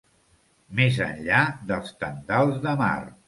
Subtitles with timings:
[0.79, 1.43] Més enllà
[1.73, 2.93] dels tendals de mar.